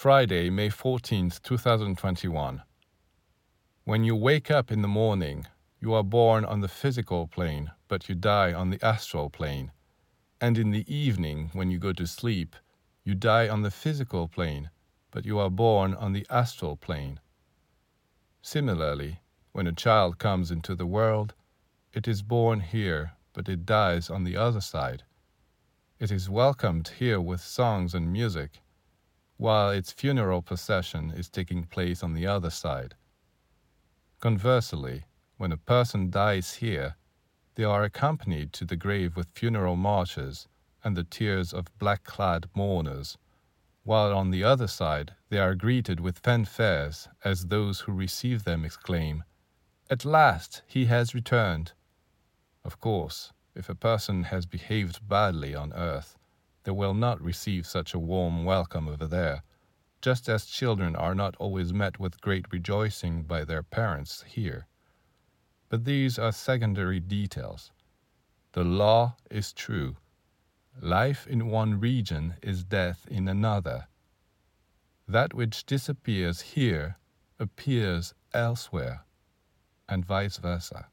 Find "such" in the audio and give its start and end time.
57.66-57.94